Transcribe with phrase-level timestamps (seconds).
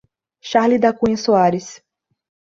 [0.41, 1.79] Charle da Cunha Soares